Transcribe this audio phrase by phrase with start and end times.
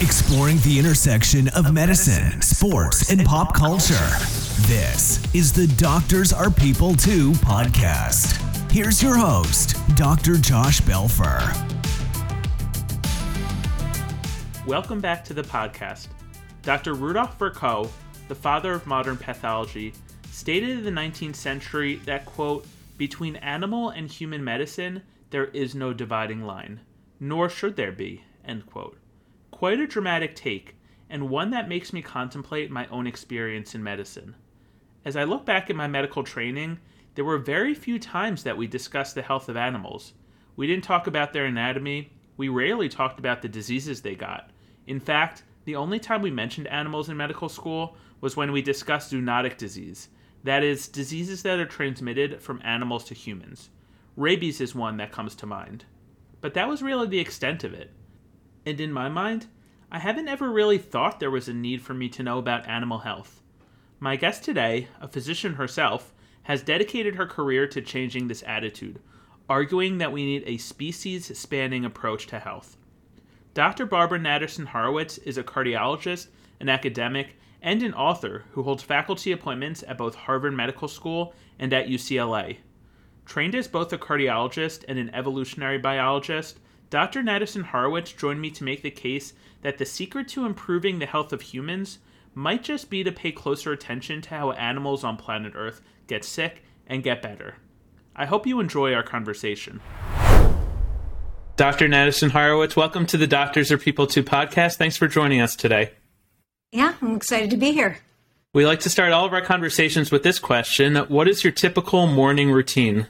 [0.00, 4.08] exploring the intersection of medicine, sports, and pop culture.
[4.62, 8.40] This is the Doctors Are People Too podcast.
[8.72, 10.36] Here's your host, Dr.
[10.38, 11.40] Josh Belfer.
[14.66, 16.08] Welcome back to the podcast.
[16.62, 16.94] Dr.
[16.94, 17.90] Rudolf Virchow,
[18.28, 19.92] the father of modern pathology,
[20.30, 25.92] stated in the 19th century that, quote, between animal and human medicine, there is no
[25.92, 26.80] dividing line,
[27.18, 28.96] nor should there be, end quote.
[29.60, 30.74] Quite a dramatic take,
[31.10, 34.34] and one that makes me contemplate my own experience in medicine.
[35.04, 36.78] As I look back at my medical training,
[37.14, 40.14] there were very few times that we discussed the health of animals.
[40.56, 44.48] We didn't talk about their anatomy, we rarely talked about the diseases they got.
[44.86, 49.12] In fact, the only time we mentioned animals in medical school was when we discussed
[49.12, 50.08] zoonotic disease,
[50.42, 53.68] that is, diseases that are transmitted from animals to humans.
[54.16, 55.84] Rabies is one that comes to mind.
[56.40, 57.90] But that was really the extent of it.
[58.66, 59.46] And in my mind,
[59.90, 62.98] I haven't ever really thought there was a need for me to know about animal
[62.98, 63.42] health.
[63.98, 66.12] My guest today, a physician herself,
[66.44, 69.00] has dedicated her career to changing this attitude,
[69.48, 72.76] arguing that we need a species spanning approach to health.
[73.52, 73.84] Dr.
[73.84, 76.28] Barbara Natterson Horowitz is a cardiologist,
[76.60, 81.72] an academic, and an author who holds faculty appointments at both Harvard Medical School and
[81.72, 82.58] at UCLA.
[83.26, 86.58] Trained as both a cardiologist and an evolutionary biologist,
[86.90, 87.22] Dr.
[87.22, 91.32] Natterson Horowitz joined me to make the case that the secret to improving the health
[91.32, 92.00] of humans
[92.34, 96.64] might just be to pay closer attention to how animals on planet Earth get sick
[96.88, 97.54] and get better.
[98.16, 99.80] I hope you enjoy our conversation.
[101.54, 101.86] Dr.
[101.86, 104.74] Natterson Horowitz, welcome to the Doctors Are People Too podcast.
[104.74, 105.92] Thanks for joining us today.
[106.72, 107.98] Yeah, I'm excited to be here.
[108.52, 112.08] We like to start all of our conversations with this question What is your typical
[112.08, 113.06] morning routine?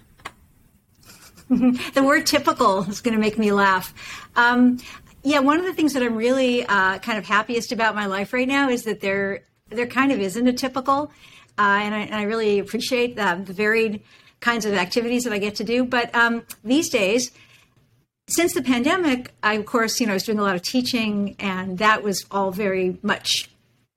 [1.95, 3.93] the word typical is going to make me laugh.
[4.37, 4.79] Um,
[5.25, 8.33] yeah, one of the things that I'm really uh, kind of happiest about my life
[8.33, 11.13] right now is that there there kind of isn't a typical,
[11.59, 14.03] uh, and, I, and, I, really appreciate the, the, varied
[14.41, 15.85] kinds of activities that I get to do.
[15.85, 17.31] But um, these days,
[18.27, 21.35] since the pandemic, I of course you know I was doing a lot of teaching,
[21.41, 23.51] and that was all very much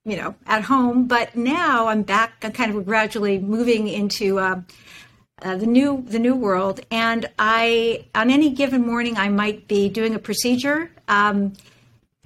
[0.06, 1.06] you know at home.
[1.06, 4.40] But now I'm back, I'm kind of gradually moving into.
[4.40, 4.62] Uh,
[5.42, 6.82] uh, the new the new world.
[6.92, 11.54] And I, on any given morning, I might be doing a procedure um,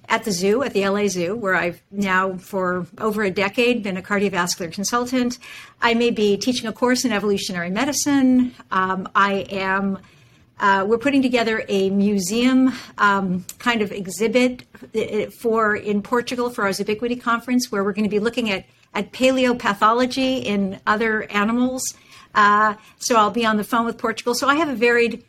[0.09, 3.97] at the zoo, at the LA Zoo, where I've now for over a decade been
[3.97, 5.37] a cardiovascular consultant.
[5.81, 8.53] I may be teaching a course in evolutionary medicine.
[8.71, 9.99] Um, I am.
[10.59, 14.63] Uh, we're putting together a museum um, kind of exhibit
[14.95, 18.65] uh, for in Portugal for our Zoobiquity conference, where we're going to be looking at
[18.93, 21.83] at paleopathology in other animals
[22.37, 24.35] uh, so I'll be on the phone with Portugal.
[24.35, 25.25] So I have a varied,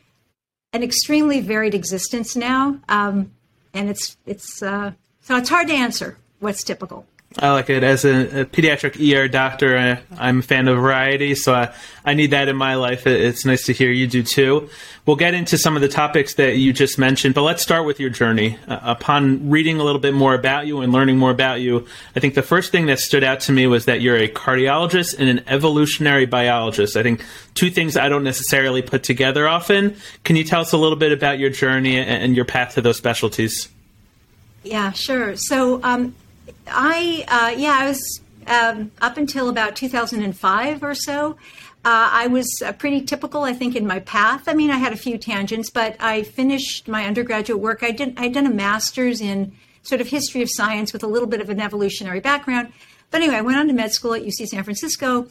[0.72, 3.32] an extremely varied existence now, um,
[3.72, 4.92] and it's it's uh,
[5.22, 7.06] so it's hard to answer what's typical.
[7.37, 7.84] I like it.
[7.84, 12.15] As a, a pediatric ER doctor, I, am a fan of variety, so I, I
[12.15, 13.06] need that in my life.
[13.06, 14.71] It's nice to hear you do too.
[15.05, 18.00] We'll get into some of the topics that you just mentioned, but let's start with
[18.00, 18.56] your journey.
[18.67, 21.87] Uh, upon reading a little bit more about you and learning more about you,
[22.17, 25.19] I think the first thing that stood out to me was that you're a cardiologist
[25.19, 26.97] and an evolutionary biologist.
[26.97, 27.22] I think
[27.53, 29.97] two things I don't necessarily put together often.
[30.25, 32.81] Can you tell us a little bit about your journey and, and your path to
[32.81, 33.69] those specialties?
[34.65, 35.37] Yeah, sure.
[35.37, 36.15] So, um,
[36.66, 41.36] I uh, yeah, I was um, up until about 2005 or so.
[41.84, 44.48] Uh, I was uh, pretty typical, I think, in my path.
[44.48, 47.82] I mean, I had a few tangents, but I finished my undergraduate work.
[47.82, 51.28] I did I'd done a master's in sort of history of science with a little
[51.28, 52.72] bit of an evolutionary background.
[53.10, 55.28] But anyway, I went on to med school at UC San Francisco,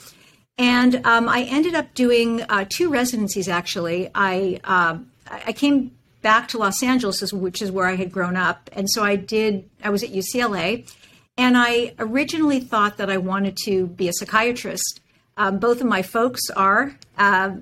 [0.57, 3.47] and um, I ended up doing uh, two residencies.
[3.47, 5.91] Actually, I um, I came
[6.21, 9.69] back to Los Angeles, which is where I had grown up, and so I did.
[9.83, 10.89] I was at UCLA
[11.37, 15.01] and I originally thought that I wanted to be a psychiatrist.
[15.37, 16.97] Um, both of my folks are.
[17.17, 17.57] Uh,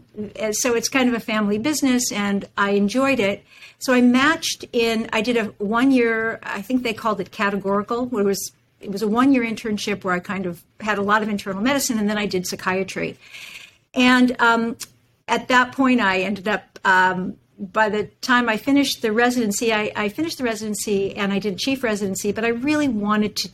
[0.52, 3.44] so it's kind of a family business, and I enjoyed it.
[3.80, 8.06] So I matched in, I did a one year, I think they called it categorical,
[8.06, 11.01] where it was, it was a one year internship where I kind of had a
[11.01, 13.18] lot of internal medicine, and then I did psychiatry.
[13.94, 14.78] And um,
[15.28, 19.92] at that point, I ended up um, by the time I finished the residency, I,
[19.95, 23.50] I, finished the residency and I did chief residency, but I really wanted to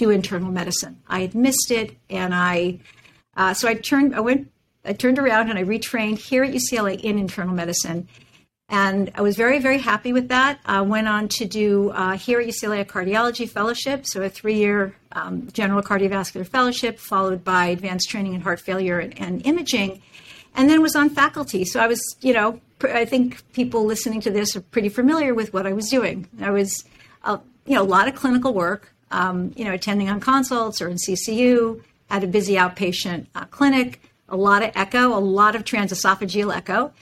[0.00, 1.00] do internal medicine.
[1.08, 2.80] I had missed it, and I
[3.36, 4.14] uh, so I turned.
[4.14, 4.50] I went.
[4.84, 8.08] I turned around and I retrained here at UCLA in internal medicine,
[8.68, 10.58] and I was very very happy with that.
[10.64, 14.56] I went on to do uh, here at UCLA a cardiology fellowship, so a three
[14.56, 20.02] year um, general cardiovascular fellowship, followed by advanced training in heart failure and, and imaging,
[20.56, 21.64] and then was on faculty.
[21.64, 25.52] So I was, you know, I think people listening to this are pretty familiar with
[25.52, 26.26] what I was doing.
[26.40, 26.84] I was
[27.22, 30.88] uh, you know, a lot of clinical work, um, you know, attending on consults or
[30.88, 35.64] in CCU, at a busy outpatient uh, clinic, a lot of echo, a lot of
[35.64, 36.92] transesophageal echo.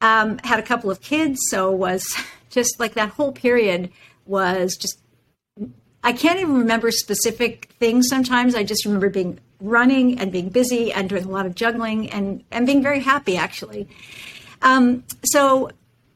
[0.00, 2.16] Um, had a couple of kids, so was
[2.50, 3.90] just like that whole period
[4.26, 5.00] was just.
[6.04, 8.54] I can't even remember specific things sometimes.
[8.54, 12.44] I just remember being running and being busy and doing a lot of juggling and,
[12.52, 13.88] and being very happy actually.
[14.62, 15.70] Um, so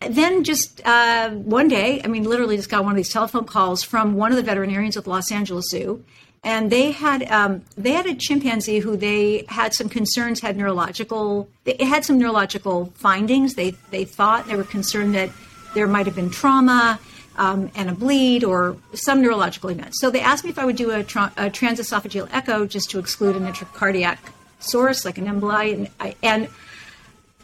[0.08, 3.82] then just uh, one day, I mean, literally just got one of these telephone calls
[3.82, 6.04] from one of the veterinarians at the Los Angeles Zoo,
[6.44, 11.49] and they had um, they had a chimpanzee who they had some concerns had neurological
[11.81, 13.54] had some neurological findings.
[13.54, 15.31] They they thought they were concerned that
[15.75, 16.99] there might have been trauma
[17.37, 19.94] um, and a bleed or some neurological event.
[19.94, 22.99] So they asked me if I would do a, tra- a transesophageal echo just to
[22.99, 24.19] exclude an intracardiac
[24.58, 26.49] source like an emboli, and I, and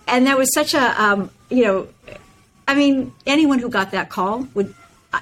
[0.06, 1.88] and that was such a um, you know,
[2.68, 4.74] I mean, anyone who got that call would,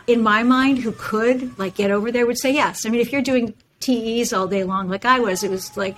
[0.06, 2.84] in my mind, who could like get over there would say yes.
[2.84, 5.96] I mean, if you're doing TEs all day long like I was, it was like,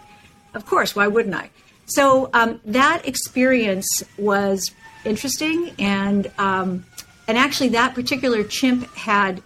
[0.54, 1.50] of course, why wouldn't I?
[1.86, 4.70] So um, that experience was
[5.06, 6.84] interesting, and um,
[7.26, 9.42] and actually, that particular chimp had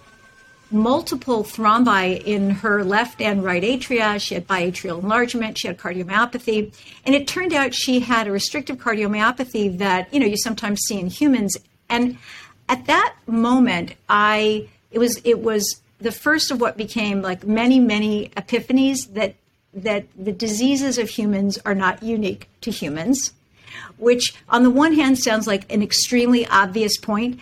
[0.73, 4.21] multiple thrombi in her left and right atria.
[4.21, 5.59] She had biatrial enlargement.
[5.59, 6.75] She had cardiomyopathy.
[7.05, 10.99] And it turned out she had a restrictive cardiomyopathy that, you know, you sometimes see
[10.99, 11.57] in humans.
[11.93, 12.17] And
[12.71, 17.79] at that moment, I, it was, it was the first of what became like many,
[17.79, 19.35] many epiphanies that,
[19.75, 23.35] that the diseases of humans are not unique to humans,
[23.99, 27.39] which on the one hand sounds like an extremely obvious point.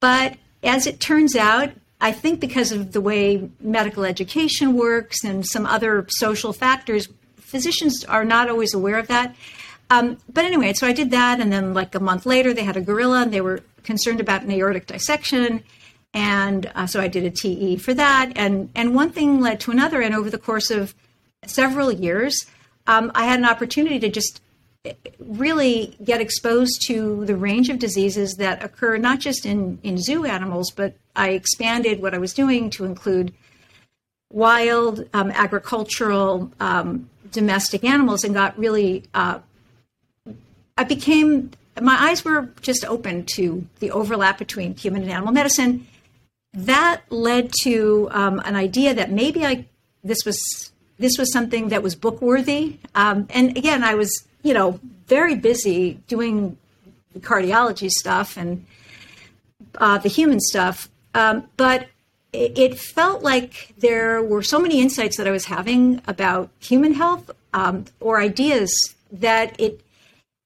[0.00, 5.44] But as it turns out, I think because of the way medical education works and
[5.44, 9.34] some other social factors, physicians are not always aware of that.
[9.90, 12.76] Um, but anyway, so I did that, and then like a month later, they had
[12.76, 15.62] a gorilla, and they were concerned about an aortic dissection,
[16.12, 19.70] and uh, so I did a TE for that, and and one thing led to
[19.70, 20.94] another, and over the course of
[21.44, 22.46] several years,
[22.86, 24.40] um, I had an opportunity to just
[25.18, 30.24] really get exposed to the range of diseases that occur not just in, in zoo
[30.24, 33.32] animals, but I expanded what I was doing to include
[34.30, 39.38] wild, um, agricultural, um, domestic animals and got really, uh,
[40.76, 41.50] I became,
[41.80, 45.86] my eyes were just open to the overlap between human and animal medicine.
[46.52, 49.66] That led to um, an idea that maybe I,
[50.02, 50.38] this was,
[50.98, 52.78] this was something that was book worthy.
[52.94, 56.56] Um, and again, I was you know, very busy doing
[57.12, 58.64] the cardiology stuff and
[59.78, 60.88] uh, the human stuff.
[61.14, 61.88] Um, but
[62.32, 67.30] it, felt like there were so many insights that I was having about human health
[67.52, 68.70] um, or ideas
[69.12, 69.80] that it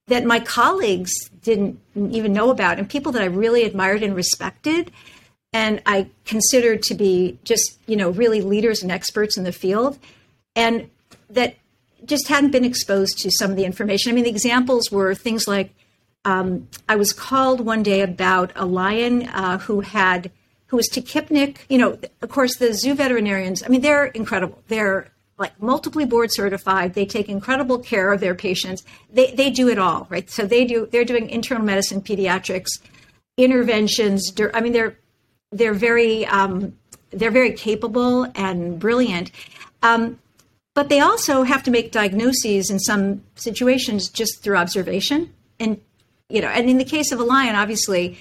[0.08, 1.12] that my colleagues
[1.42, 4.90] didn't even know about, and people that I really admired and respected,
[5.52, 9.98] and I considered to be just you know really leaders and experts in the field,
[10.56, 10.90] and
[11.30, 11.56] that
[12.04, 14.10] just hadn't been exposed to some of the information.
[14.10, 15.74] I mean, the examples were things like
[16.24, 20.30] um, I was called one day about a lion uh, who had
[20.66, 21.58] who was tachypneic.
[21.68, 23.62] You know, of course, the zoo veterinarians.
[23.62, 24.62] I mean, they're incredible.
[24.68, 26.94] They're like multiply board certified.
[26.94, 28.82] They take incredible care of their patients.
[29.12, 30.28] They they do it all, right?
[30.28, 30.86] So they do.
[30.90, 32.68] They're doing internal medicine, pediatrics,
[33.36, 34.32] interventions.
[34.52, 34.98] I mean, they're
[35.52, 36.76] they're very um,
[37.10, 39.30] they're very capable and brilliant.
[39.82, 40.18] Um,
[40.78, 45.34] but they also have to make diagnoses in some situations just through observation.
[45.58, 45.80] And,
[46.28, 48.16] you know, and in the case of a lion, obviously,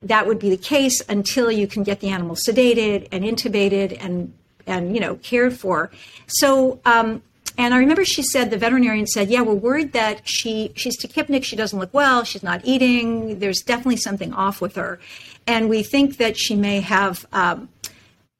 [0.00, 4.32] that would be the case until you can get the animal sedated and intubated and,
[4.66, 5.90] and you know, cared for.
[6.26, 7.22] So, um,
[7.58, 11.44] and I remember she said, the veterinarian said, yeah, we're worried that she, she's tachypneic,
[11.44, 14.98] she doesn't look well, she's not eating, there's definitely something off with her.
[15.46, 17.68] And we think that she may have um,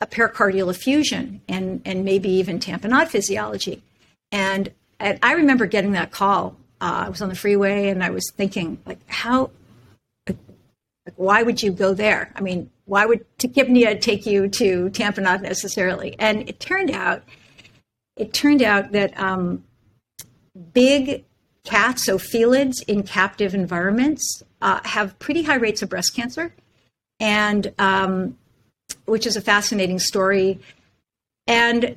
[0.01, 3.83] a pericardial effusion and, and maybe even tamponade physiology.
[4.31, 6.57] And, and I remember getting that call.
[6.81, 9.51] Uh, I was on the freeway and I was thinking, like, how,
[10.27, 10.39] like,
[11.17, 12.33] why would you go there?
[12.35, 16.17] I mean, why would tachypnea take you to tamponade necessarily?
[16.19, 17.23] And it turned out,
[18.17, 19.65] it turned out that um,
[20.73, 21.25] big
[21.65, 26.55] cats, so felids in captive environments, uh, have pretty high rates of breast cancer.
[27.21, 28.37] And um,
[29.05, 30.61] which is a fascinating story.
[31.47, 31.97] And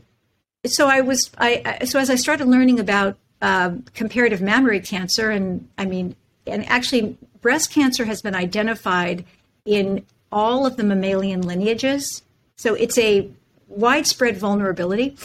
[0.65, 5.67] so I was, I, so as I started learning about uh, comparative mammary cancer, and
[5.77, 6.15] I mean,
[6.47, 9.25] and actually, breast cancer has been identified
[9.65, 12.23] in all of the mammalian lineages.
[12.57, 13.29] So it's a
[13.67, 15.17] widespread vulnerability.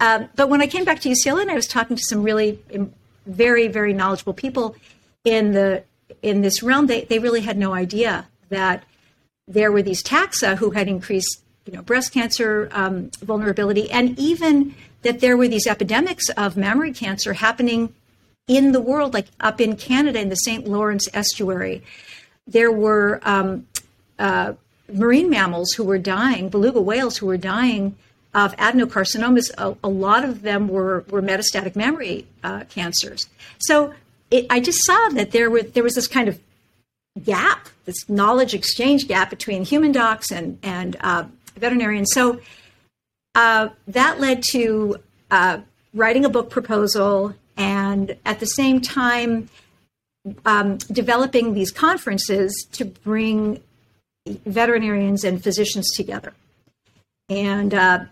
[0.00, 2.58] Uh, but when I came back to UCLA and I was talking to some really
[3.26, 4.76] very, very knowledgeable people
[5.24, 5.84] in the
[6.22, 8.84] in this realm, they, they really had no idea that
[9.46, 14.74] there were these taxa who had increased you know breast cancer um, vulnerability, and even
[15.02, 17.94] that there were these epidemics of mammary cancer happening
[18.46, 20.66] in the world, like up in Canada in the St.
[20.66, 21.82] Lawrence estuary.
[22.46, 23.66] There were um,
[24.18, 24.54] uh,
[24.92, 27.96] marine mammals who were dying, beluga whales who were dying
[28.34, 29.50] of adenocarcinomas.
[29.58, 33.28] A, a lot of them were, were metastatic mammary uh, cancers.
[33.58, 33.94] So
[34.30, 36.38] it, I just saw that there, were, there was this kind of
[37.24, 41.24] gap, this knowledge exchange gap between human docs and, and uh,
[41.56, 42.10] veterinarians.
[42.12, 42.40] So
[43.34, 44.96] uh, that led to
[45.30, 45.60] uh,
[45.94, 49.48] writing a book proposal and at the same time
[50.44, 53.62] um, developing these conferences to bring
[54.46, 56.32] veterinarians and physicians together.
[57.28, 58.04] And uh,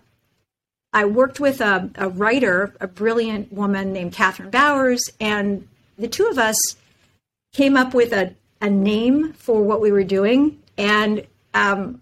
[0.93, 6.27] I worked with a, a, writer, a brilliant woman named Kathryn Bowers, and the two
[6.27, 6.57] of us
[7.53, 10.61] came up with a, a name for what we were doing.
[10.77, 12.01] And um,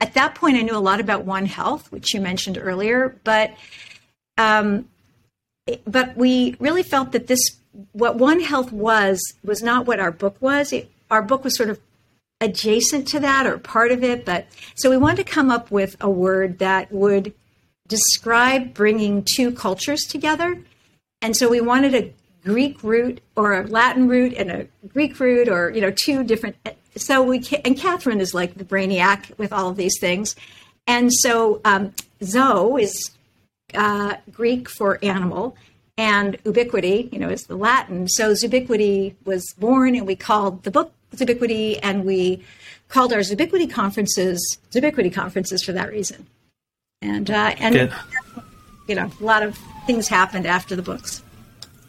[0.00, 3.54] at that point, I knew a lot about One Health, which you mentioned earlier, but
[4.36, 4.88] um,
[5.86, 7.40] but we really felt that this
[7.92, 10.72] what One Health was was not what our book was.
[10.72, 11.80] It, our book was sort of
[12.40, 15.96] adjacent to that or part of it, but so we wanted to come up with
[16.00, 17.34] a word that would
[17.88, 20.62] describe bringing two cultures together.
[21.20, 22.12] And so we wanted a
[22.44, 26.56] Greek root or a Latin root and a Greek root or you know two different
[26.98, 30.34] so we and Kathryn is like the brainiac with all of these things,
[30.86, 33.10] and so um, Zo is
[33.74, 35.56] uh, Greek for animal,
[35.96, 38.08] and ubiquity, you know, is the Latin.
[38.08, 42.44] So ubiquity was born, and we called the book Zoobiquity, and we
[42.88, 46.26] called our Zoobiquity conferences Zoobiquity conferences for that reason.
[47.00, 47.92] And uh, and Good.
[48.88, 51.22] you know, a lot of things happened after the books.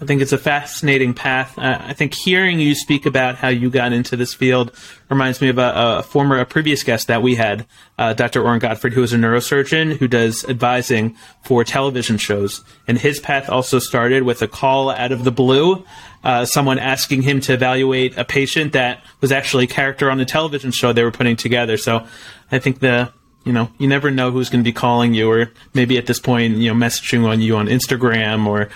[0.01, 1.59] I think it's a fascinating path.
[1.59, 4.71] Uh, I think hearing you speak about how you got into this field
[5.09, 7.65] reminds me of a, a former, a previous guest that we had,
[7.97, 8.41] uh, Dr.
[8.41, 12.63] Orrin Godford, who is a neurosurgeon who does advising for television shows.
[12.87, 15.83] And his path also started with a call out of the blue,
[16.23, 20.25] uh, someone asking him to evaluate a patient that was actually a character on a
[20.25, 21.77] television show they were putting together.
[21.77, 22.05] So
[22.51, 23.11] I think the
[23.45, 26.19] you know, you never know who's going to be calling you, or maybe at this
[26.19, 28.69] point, you know, messaging on you on Instagram or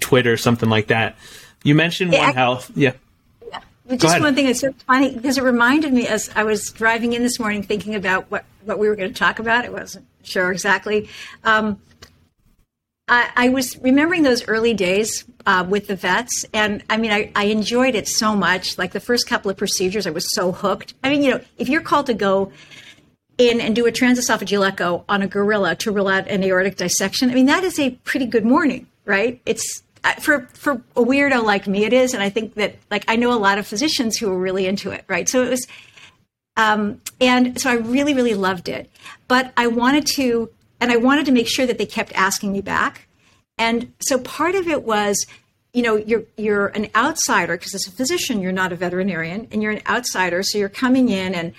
[0.00, 1.16] Twitter, something like that.
[1.64, 2.92] You mentioned yeah, One I, Health, yeah.
[3.50, 3.96] yeah.
[3.96, 7.22] Just one thing that's so funny because it reminded me as I was driving in
[7.22, 9.64] this morning, thinking about what what we were going to talk about.
[9.64, 11.08] It wasn't sure exactly.
[11.42, 11.80] Um,
[13.10, 17.32] I, I, was remembering those early days uh, with the vets, and I mean, I,
[17.34, 18.78] I enjoyed it so much.
[18.78, 20.94] Like the first couple of procedures, I was so hooked.
[21.02, 22.52] I mean, you know, if you're called to go
[23.36, 27.30] in and do a transesophageal echo on a gorilla to rule out an aortic dissection,
[27.30, 29.42] I mean, that is a pretty good morning, right?
[29.44, 33.04] It's uh, for for a weirdo like me, it is, and I think that like
[33.08, 35.28] I know a lot of physicians who are really into it, right?
[35.28, 35.66] So it was,
[36.56, 38.88] um, and so I really really loved it,
[39.26, 40.48] but I wanted to,
[40.80, 43.06] and I wanted to make sure that they kept asking me back,
[43.58, 45.26] and so part of it was
[45.72, 49.62] you know you're you're an outsider because as a physician you're not a veterinarian and
[49.62, 51.54] you're an outsider so you're coming in and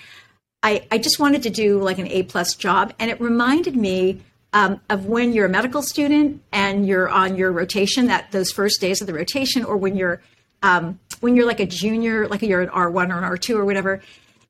[0.63, 2.93] I, I just wanted to do like an A plus job.
[2.99, 4.21] And it reminded me
[4.53, 8.81] um, of when you're a medical student and you're on your rotation, that those first
[8.81, 10.21] days of the rotation, or when you're
[10.63, 14.01] um, when you're like a junior, like you're an R1 or an R2 or whatever,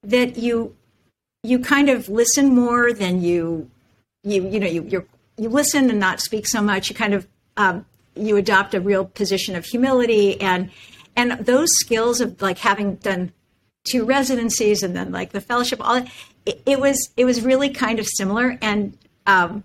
[0.03, 0.75] that you
[1.43, 3.69] you kind of listen more than you
[4.23, 6.89] you you know you you you listen and not speak so much.
[6.89, 7.85] You kind of um,
[8.15, 10.69] you adopt a real position of humility and
[11.15, 13.31] and those skills of like having done
[13.83, 16.03] two residencies and then like the fellowship all
[16.45, 19.63] it, it was it was really kind of similar and um,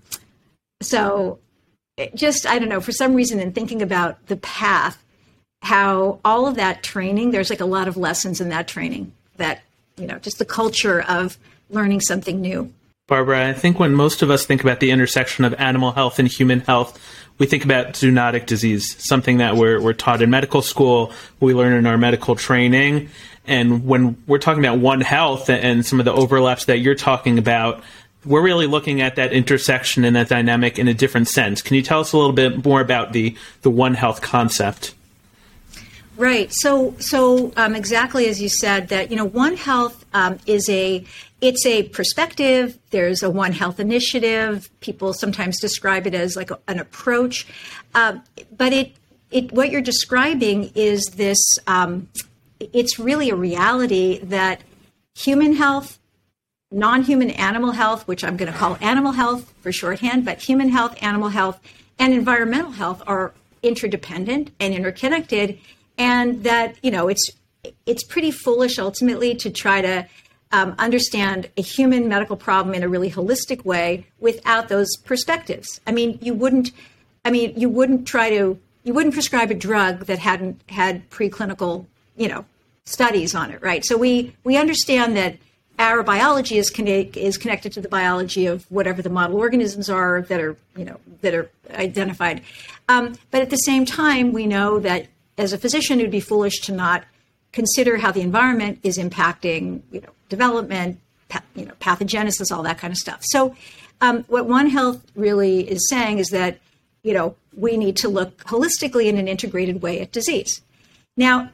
[0.80, 1.38] so
[2.14, 5.02] just i don't know for some reason in thinking about the path
[5.62, 9.62] how all of that training there's like a lot of lessons in that training that
[9.96, 11.38] you know just the culture of
[11.70, 12.72] learning something new
[13.06, 16.28] barbara i think when most of us think about the intersection of animal health and
[16.28, 16.98] human health
[17.38, 21.74] we think about zoonotic disease, something that we're, we're taught in medical school, we learn
[21.74, 23.10] in our medical training.
[23.46, 27.38] And when we're talking about One Health and some of the overlaps that you're talking
[27.38, 27.82] about,
[28.24, 31.62] we're really looking at that intersection and that dynamic in a different sense.
[31.62, 34.94] Can you tell us a little bit more about the, the One Health concept?
[36.16, 36.50] Right.
[36.50, 41.04] So, so um, exactly as you said, that you know, One Health um, is a
[41.46, 42.76] it's a perspective.
[42.90, 44.68] There's a One Health initiative.
[44.80, 47.46] People sometimes describe it as like a, an approach,
[47.94, 48.18] uh,
[48.56, 48.92] but it
[49.30, 51.38] it what you're describing is this.
[51.66, 52.08] Um,
[52.58, 54.62] it's really a reality that
[55.14, 55.98] human health,
[56.72, 60.96] non-human animal health, which I'm going to call animal health for shorthand, but human health,
[61.00, 61.60] animal health,
[61.98, 65.60] and environmental health are interdependent and interconnected,
[65.96, 67.30] and that you know it's
[67.84, 70.06] it's pretty foolish ultimately to try to
[70.52, 75.80] um, understand a human medical problem in a really holistic way without those perspectives.
[75.86, 76.72] I mean, you wouldn't.
[77.24, 78.58] I mean, you wouldn't try to.
[78.84, 81.86] You wouldn't prescribe a drug that hadn't had preclinical,
[82.16, 82.44] you know,
[82.84, 83.84] studies on it, right?
[83.84, 85.36] So we we understand that
[85.78, 90.40] our biology is is connected to the biology of whatever the model organisms are that
[90.40, 92.42] are you know that are identified.
[92.88, 96.20] Um, but at the same time, we know that as a physician, it would be
[96.20, 97.04] foolish to not
[97.52, 102.78] consider how the environment is impacting you know development, pa- you know pathogenesis, all that
[102.78, 103.20] kind of stuff.
[103.22, 103.56] So
[104.00, 106.58] um, what One Health really is saying is that
[107.02, 110.60] you know we need to look holistically in an integrated way at disease.
[111.16, 111.50] Now,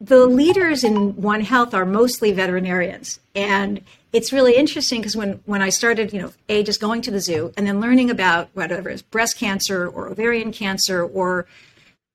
[0.00, 3.18] the leaders in One Health are mostly veterinarians.
[3.34, 3.80] And
[4.12, 7.20] it's really interesting because when, when I started, you know, A, just going to the
[7.20, 11.46] zoo and then learning about whatever is breast cancer or ovarian cancer or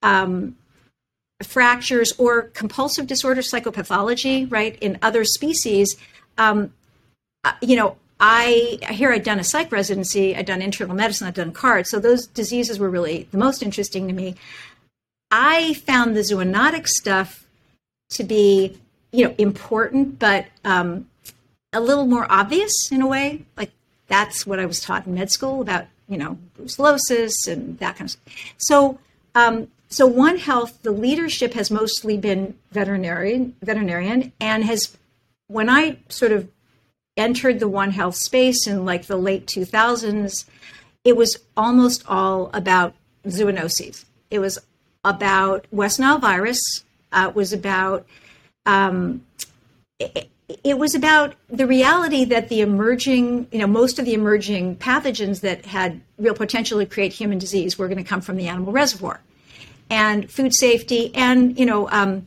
[0.03, 0.55] um,
[1.43, 5.97] fractures or compulsive disorder psychopathology, right, in other species,
[6.37, 6.73] um,
[7.43, 11.33] uh, you know, I here I'd done a psych residency, I'd done internal medicine, I'd
[11.33, 14.35] done CARD, so those diseases were really the most interesting to me.
[15.31, 17.47] I found the zoonotic stuff
[18.11, 18.77] to be,
[19.11, 21.07] you know, important, but um,
[21.73, 23.43] a little more obvious in a way.
[23.57, 23.71] Like
[24.07, 28.07] that's what I was taught in med school about, you know, brucellosis and that kind
[28.07, 28.53] of stuff.
[28.57, 28.99] So,
[29.33, 34.97] um, so One Health, the leadership has mostly been veterinarian, veterinarian, and has
[35.47, 36.49] when I sort of
[37.17, 40.45] entered the One Health space in like the late 2000s,
[41.03, 42.95] it was almost all about
[43.25, 44.05] zoonoses.
[44.29, 44.57] It was
[45.03, 46.61] about West Nile virus,
[47.11, 48.07] uh, was about
[48.65, 49.25] um,
[49.99, 50.29] it,
[50.63, 55.41] it, was about the reality that the emerging, you know, most of the emerging pathogens
[55.41, 58.71] that had real potential to create human disease were going to come from the animal
[58.71, 59.19] reservoir,
[59.91, 61.89] and food safety, and you know.
[61.91, 62.25] Um,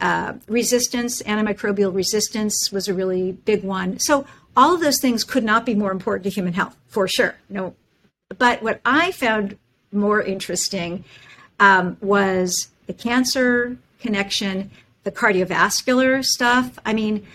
[0.00, 3.98] uh, resistance, antimicrobial resistance was a really big one.
[4.00, 7.36] So all of those things could not be more important to human health, for sure.
[7.48, 7.74] No,
[8.36, 9.56] but what I found
[9.92, 11.04] more interesting
[11.60, 14.70] um, was the cancer connection,
[15.04, 16.78] the cardiovascular stuff.
[16.84, 17.26] I mean,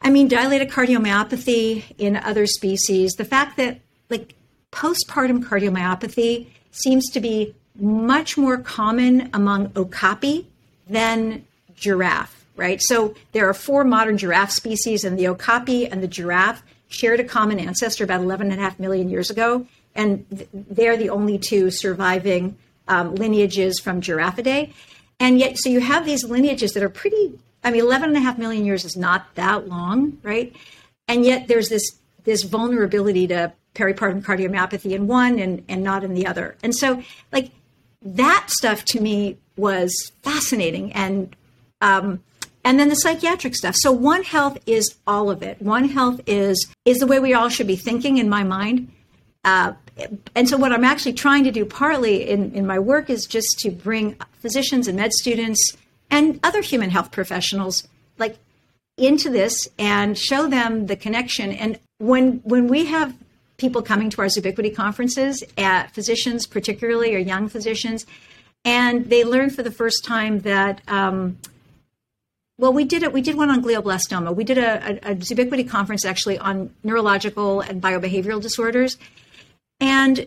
[0.00, 3.12] I mean, dilated cardiomyopathy in other species.
[3.12, 4.34] The fact that like
[4.72, 10.46] postpartum cardiomyopathy seems to be much more common among okapi
[10.88, 12.80] than giraffe, right?
[12.82, 17.24] So there are four modern giraffe species, and the okapi and the giraffe shared a
[17.24, 21.70] common ancestor about 11 and a half million years ago, and they're the only two
[21.70, 22.56] surviving
[22.88, 24.72] um, lineages from Giraffidae.
[25.20, 28.20] And yet, so you have these lineages that are pretty, I mean, 11 and a
[28.20, 30.54] half million years is not that long, right?
[31.08, 36.14] And yet there's this, this vulnerability to peripartum cardiomyopathy in one and, and not in
[36.14, 36.56] the other.
[36.62, 37.50] And so, like,
[38.04, 40.92] that stuff to me was fascinating.
[40.92, 41.34] And,
[41.80, 42.22] um,
[42.64, 43.74] and then the psychiatric stuff.
[43.76, 45.60] So One Health is all of it.
[45.60, 48.90] One Health is is the way we all should be thinking, in my mind.
[49.44, 49.72] Uh,
[50.34, 53.58] and so what I'm actually trying to do partly in, in my work is just
[53.60, 55.76] to bring physicians and med students
[56.10, 57.86] and other human health professionals
[58.18, 58.36] like
[58.96, 61.50] into this and show them the connection.
[61.52, 63.14] And when when we have
[63.62, 68.04] people coming to our Zoobiquity conferences, at physicians particularly or young physicians,
[68.64, 71.38] and they learn for the first time that um,
[72.58, 73.12] well, we did it.
[73.12, 74.34] We did one on glioblastoma.
[74.36, 78.98] We did a, a, a Zoobiquity conference actually on neurological and biobehavioral disorders,
[79.80, 80.26] and,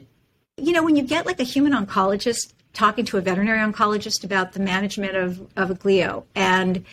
[0.58, 4.54] you know, when you get like a human oncologist talking to a veterinary oncologist about
[4.54, 6.84] the management of, of a glio, and,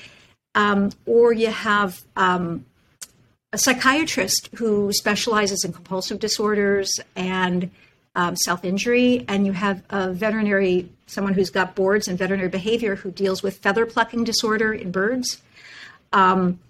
[0.54, 2.64] um, or you have um,
[3.52, 7.70] a psychiatrist who specializes in compulsive disorders and
[8.14, 12.94] um, self injury, and you have a veterinary, someone who's got boards in veterinary behavior
[12.96, 15.40] who deals with feather plucking disorder in birds.
[16.12, 16.60] Um,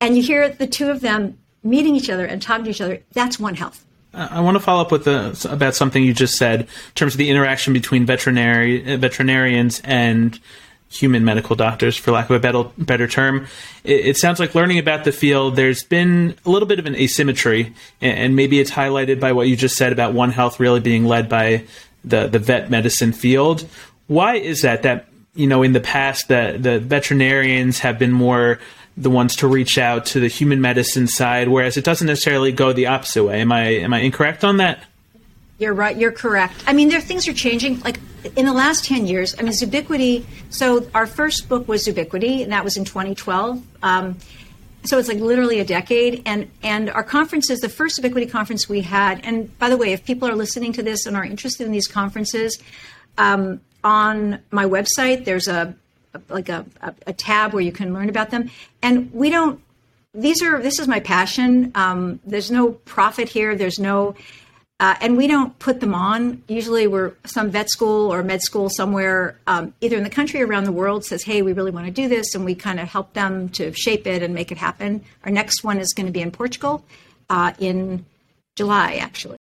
[0.00, 3.02] and you hear the two of them meeting each other and talking to each other.
[3.12, 3.84] That's One Health.
[4.12, 7.18] I want to follow up with the, about something you just said in terms of
[7.18, 10.40] the interaction between veterinary veterinarians and
[10.88, 13.46] human medical doctors, for lack of a better, better term.
[13.84, 16.94] It, it, sounds like learning about the field, there's been a little bit of an
[16.94, 20.80] asymmetry, and, and, maybe it's highlighted by what you just said about One Health really
[20.80, 21.64] being led by
[22.04, 23.66] the, the vet medicine field.
[24.06, 24.82] Why is that?
[24.82, 28.58] That you know, in the past, the the veterinarians have been more
[28.96, 32.72] the ones to reach out to the human medicine side, whereas it doesn't necessarily go
[32.72, 33.40] the opposite way.
[33.40, 34.84] Am I am I incorrect on that?
[35.58, 35.96] You're right.
[35.96, 36.64] You're correct.
[36.66, 37.80] I mean, there things are changing.
[37.80, 37.98] Like
[38.36, 40.24] in the last ten years, I mean, Zoobiquity.
[40.50, 43.62] So our first book was Zoobiquity, and that was in 2012.
[43.82, 44.18] Um,
[44.84, 46.22] so it's like literally a decade.
[46.26, 49.24] And and our conferences, the first Zoobiquity conference we had.
[49.24, 51.88] And by the way, if people are listening to this and are interested in these
[51.88, 52.58] conferences,
[53.16, 55.74] um, on my website, there's a
[56.28, 58.50] like a, a, a tab where you can learn about them.
[58.82, 59.60] And we don't
[60.16, 61.72] these are this is my passion.
[61.74, 63.54] Um, there's no profit here.
[63.54, 64.14] There's no,
[64.78, 66.42] uh, and we don't put them on.
[66.48, 70.46] Usually, we're some vet school or med school somewhere, um, either in the country or
[70.46, 72.88] around the world, says, "Hey, we really want to do this," and we kind of
[72.88, 75.02] help them to shape it and make it happen.
[75.24, 76.84] Our next one is going to be in Portugal
[77.30, 78.04] uh, in
[78.56, 79.38] July, actually.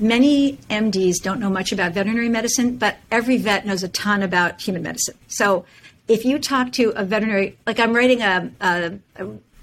[0.00, 4.60] Many MDs don't know much about veterinary medicine, but every vet knows a ton about
[4.60, 5.16] human medicine.
[5.28, 5.66] So
[6.08, 8.98] if you talk to a veterinary, like I'm writing a, a,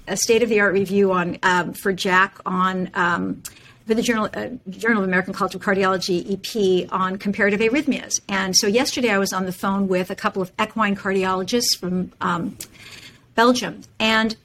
[0.08, 3.42] a state of the art review on um, for JACC on um,
[3.86, 8.20] for the Journal uh, Journal of American College of Cardiology EP on comparative arrhythmias.
[8.28, 12.12] And so yesterday I was on the phone with a couple of equine cardiologists from
[12.20, 12.56] um,
[13.34, 14.36] Belgium, and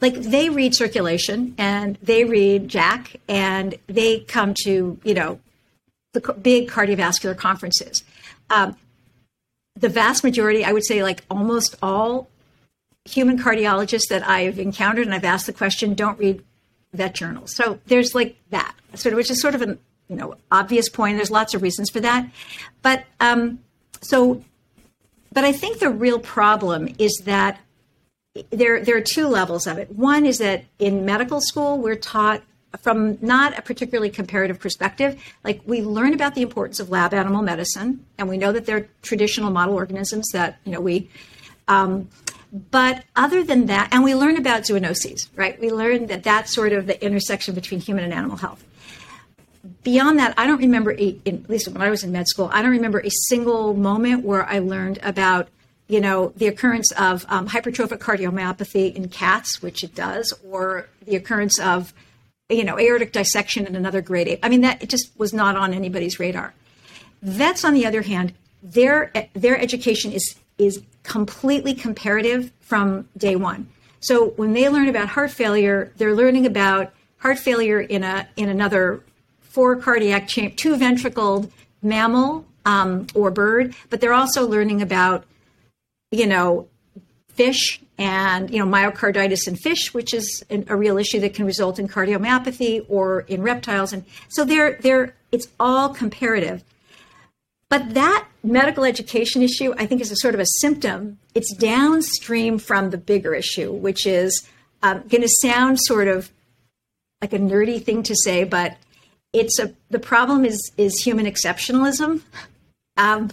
[0.00, 5.40] like they read circulation and they read JACC and they come to you know
[6.12, 8.04] the big cardiovascular conferences.
[8.48, 8.76] Um,
[9.76, 12.28] the vast majority, I would say, like almost all
[13.04, 16.44] human cardiologists that I've encountered and I've asked the question don't read
[16.92, 17.54] vet journals.
[17.54, 21.16] So there's like that, sort of, which is sort of an you know obvious point.
[21.16, 22.28] There's lots of reasons for that,
[22.82, 23.60] but um,
[24.00, 24.42] so,
[25.32, 27.60] but I think the real problem is that
[28.50, 29.94] there there are two levels of it.
[29.94, 32.42] One is that in medical school we're taught
[32.80, 35.20] from not a particularly comparative perspective.
[35.42, 38.88] Like we learn about the importance of lab animal medicine, and we know that they're
[39.02, 41.08] traditional model organisms that you know we.
[41.68, 42.08] Um,
[42.52, 45.60] but other than that, and we learn about zoonoses, right?
[45.60, 48.64] We learn that that's sort of the intersection between human and animal health.
[49.82, 52.50] Beyond that, I don't remember, a, in, at least when I was in med school,
[52.52, 55.48] I don't remember a single moment where I learned about
[55.90, 61.16] you know, the occurrence of um, hypertrophic cardiomyopathy in cats, which it does, or the
[61.16, 61.92] occurrence of,
[62.48, 65.74] you know, aortic dissection in another grade I mean, that it just was not on
[65.74, 66.54] anybody's radar.
[67.22, 73.68] Vets, on the other hand, their their education is is completely comparative from day one.
[74.00, 78.48] So when they learn about heart failure, they're learning about heart failure in a in
[78.48, 79.02] another
[79.40, 81.50] four cardiac two ventricled
[81.82, 85.24] mammal um, or bird, but they're also learning about
[86.10, 86.68] you know,
[87.28, 91.46] fish and, you know, myocarditis in fish, which is an, a real issue that can
[91.46, 93.92] result in cardiomyopathy or in reptiles.
[93.92, 96.64] And so they're, they're, it's all comparative.
[97.68, 101.18] But that medical education issue, I think, is a sort of a symptom.
[101.34, 104.46] It's downstream from the bigger issue, which is
[104.82, 106.30] um, going to sound sort of
[107.20, 108.76] like a nerdy thing to say, but
[109.32, 112.22] it's a the problem is is human exceptionalism.
[112.96, 113.30] Um,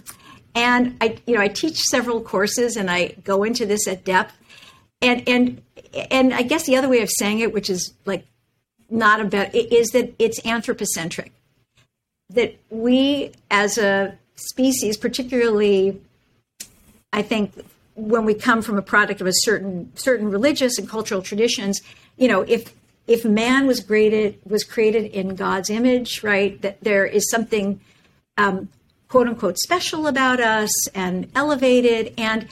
[0.54, 4.34] and I, you know, I teach several courses and I go into this at depth.
[5.00, 5.62] And and
[6.10, 8.26] and I guess the other way of saying it, which is like
[8.90, 11.32] not about, is that it's anthropocentric.
[12.30, 16.00] That we as a species, particularly,
[17.12, 17.52] I think
[17.94, 21.80] when we come from a product of a certain certain religious and cultural traditions,
[22.16, 22.72] you know, if
[23.06, 26.60] if man was created was created in God's image, right?
[26.62, 27.80] That there is something
[28.36, 28.68] um,
[29.08, 32.14] quote unquote special about us and elevated.
[32.16, 32.46] And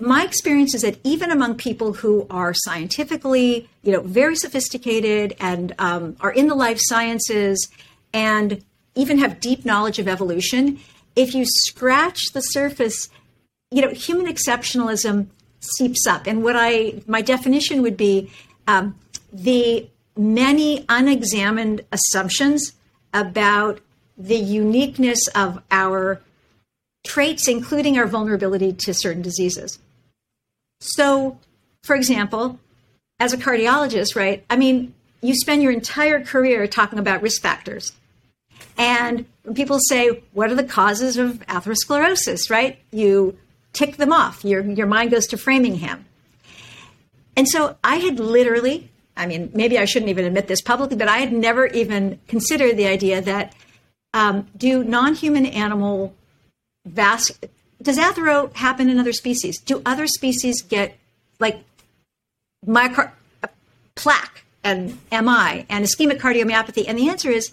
[0.00, 5.74] my experience is that even among people who are scientifically, you know, very sophisticated and
[5.78, 7.68] um, are in the life sciences
[8.12, 8.64] and
[8.94, 10.78] even have deep knowledge of evolution,
[11.16, 13.08] if you scratch the surface,
[13.70, 15.28] you know, human exceptionalism
[15.60, 16.26] seeps up.
[16.26, 18.30] And what I, my definition would be
[18.66, 18.98] um,
[19.32, 22.72] the many unexamined assumptions
[23.12, 23.80] about
[24.16, 26.20] the uniqueness of our
[27.04, 29.78] traits, including our vulnerability to certain diseases.
[30.80, 31.38] So,
[31.82, 32.58] for example,
[33.18, 34.44] as a cardiologist, right?
[34.48, 37.92] I mean, you spend your entire career talking about risk factors.
[38.76, 42.78] And when people say, what are the causes of atherosclerosis, right?
[42.90, 43.36] You
[43.72, 44.44] tick them off.
[44.44, 46.04] Your, your mind goes to Framingham.
[47.36, 51.08] And so I had literally, I mean, maybe I shouldn't even admit this publicly, but
[51.08, 53.54] I had never even considered the idea that
[54.12, 56.14] um, do non-human animal
[56.86, 57.38] vas-
[57.82, 59.60] does athero happen in other species?
[59.60, 60.96] Do other species get
[61.40, 61.64] like
[62.66, 63.12] myocar-
[63.96, 66.84] plaque and MI and ischemic cardiomyopathy?
[66.86, 67.52] And the answer is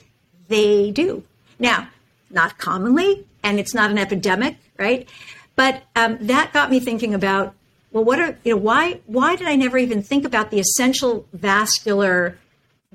[0.51, 1.23] they do.
[1.57, 1.87] Now,
[2.29, 5.07] not commonly, and it's not an epidemic, right?
[5.55, 7.55] But um, that got me thinking about
[7.91, 11.25] well, what are you know why why did I never even think about the essential
[11.33, 12.37] vascular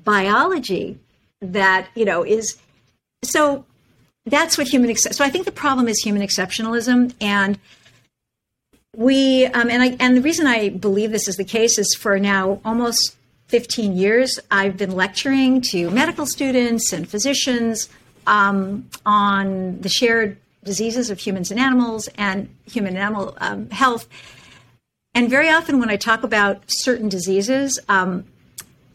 [0.03, 0.97] biology
[1.41, 2.57] that you know is
[3.23, 3.65] so
[4.25, 7.59] that's what human so i think the problem is human exceptionalism and
[8.95, 12.17] we um, and i and the reason i believe this is the case is for
[12.19, 13.16] now almost
[13.47, 17.89] 15 years i've been lecturing to medical students and physicians
[18.25, 24.07] um, on the shared diseases of humans and animals and human and animal um, health
[25.13, 28.25] and very often when i talk about certain diseases um,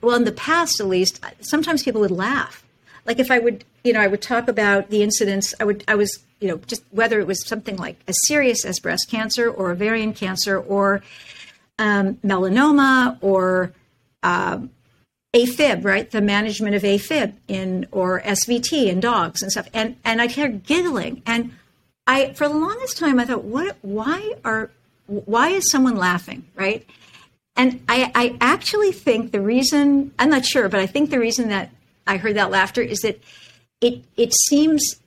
[0.02, 2.64] well, in the past at least, sometimes people would laugh.
[3.06, 5.54] Like if I would, you know, I would talk about the incidents.
[5.58, 8.78] I would, I was, you know, just whether it was something like as serious as
[8.80, 11.02] breast cancer or ovarian cancer or
[11.78, 13.72] um, melanoma or
[14.22, 14.70] um,
[15.34, 16.10] AFib, right?
[16.10, 19.68] The management of AFib in or SVT in dogs and stuff.
[19.72, 21.52] And and I'd hear giggling, and
[22.06, 23.76] I for the longest time I thought, what?
[23.82, 24.70] Why are
[25.06, 26.86] why is someone laughing, right?
[27.56, 31.48] And I, I actually think the reason I'm not sure, but I think the reason
[31.48, 31.70] that
[32.06, 33.20] I heard that laughter is that
[33.80, 35.00] it it seems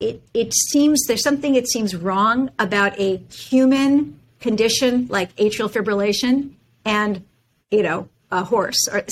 [0.00, 6.50] it it seems there's something it seems wrong about a human condition like atrial fibrillation
[6.84, 7.24] and
[7.70, 9.04] you know a horse or,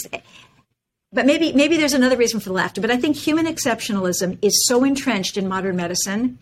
[1.12, 4.66] but maybe maybe there's another reason for the laughter but i think human exceptionalism is
[4.66, 6.38] so entrenched in modern medicine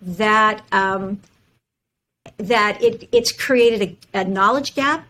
[0.00, 1.20] that um,
[2.38, 5.06] that it, it's created a, a knowledge gap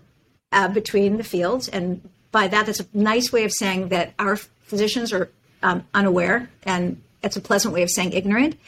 [0.52, 1.68] uh, between the fields.
[1.68, 5.30] And by that that's a nice way of saying that our physicians are
[5.62, 8.58] um, unaware and that's a pleasant way of saying ignorant.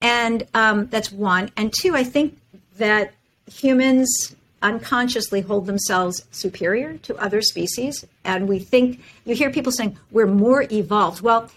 [0.00, 1.50] And um, that's one.
[1.56, 2.38] And two i think
[2.78, 3.12] that
[3.50, 8.04] humans unconsciously hold themselves superior to other species.
[8.24, 11.22] And we think you hear people saying we're more evolved.
[11.22, 11.50] Well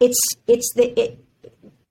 [0.00, 1.24] it's it's the it,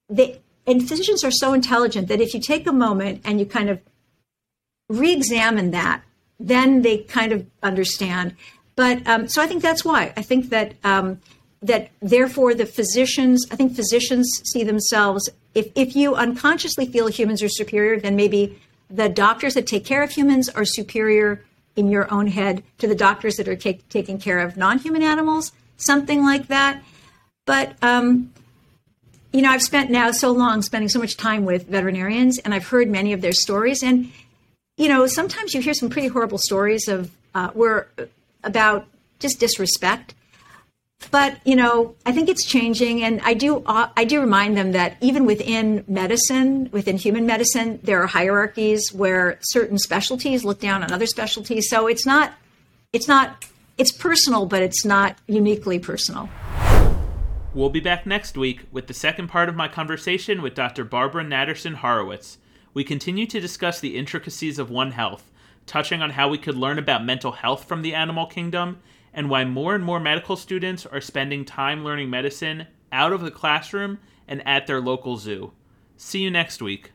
[0.10, 3.70] the and physicians are so intelligent that if you take a moment and you kind
[3.70, 3.80] of
[4.90, 6.04] re-examine that
[6.40, 8.36] then they kind of understand.
[8.76, 10.14] But um, so i think that's why.
[10.18, 11.22] I think that um,
[11.62, 17.44] that therefore the physicians i think physicians see themselves if, if you unconsciously feel humans
[17.44, 18.60] are superior then maybe
[18.92, 21.44] the doctors that take care of humans are superior
[21.76, 25.52] in your own head to the doctors that are take, taking care of non-human animals,
[25.78, 26.84] something like that.
[27.46, 28.32] But um,
[29.32, 32.68] you know, I've spent now so long spending so much time with veterinarians, and I've
[32.68, 33.82] heard many of their stories.
[33.82, 34.12] And
[34.78, 37.88] you know, sometimes you hear some pretty horrible stories of uh, where
[38.44, 38.88] about
[39.20, 40.14] just disrespect
[41.10, 44.72] but you know i think it's changing and i do uh, i do remind them
[44.74, 50.84] that even within medicine within human medicine there are hierarchies where certain specialties look down
[50.84, 51.70] on other specialties.
[51.70, 52.34] So it's not
[52.94, 53.46] it's not
[53.78, 56.30] it's personal but it's not uniquely personal.
[57.54, 61.24] We'll be back next week with the second part of my conversation with dr barbara
[61.24, 62.38] natterson horowitz.
[62.74, 65.30] We continue to discuss the intricacies of one health
[65.68, 68.80] touching on how we could learn about mental health from the animal kingdom
[69.14, 73.32] and why more and more medical students are spending time learning medicine out of the
[73.32, 75.52] classroom and at their local zoo.
[75.98, 76.92] See you next week.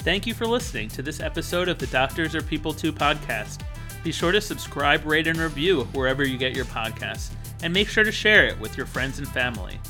[0.00, 3.62] Thank you for listening to this episode of the Doctors Are People Too podcast.
[4.04, 7.30] Be sure to subscribe, rate, and review wherever you get your podcasts,
[7.62, 9.80] and make sure to share it with your friends and family.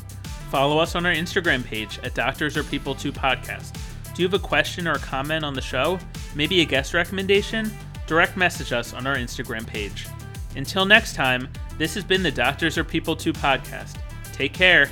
[0.50, 3.76] Follow us on our Instagram page at Doctors Are People Too podcast.
[4.14, 5.98] Do you have a question or a comment on the show?
[6.34, 7.70] Maybe a guest recommendation?
[8.06, 10.06] Direct message us on our Instagram page.
[10.54, 13.98] Until next time, this has been the Doctors Are People Too podcast.
[14.32, 14.88] Take care.